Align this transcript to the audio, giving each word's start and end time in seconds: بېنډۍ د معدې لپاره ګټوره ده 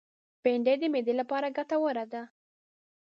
بېنډۍ 0.43 0.75
د 0.79 0.83
معدې 0.93 1.13
لپاره 1.21 1.53
ګټوره 1.57 2.05
ده 2.11 2.23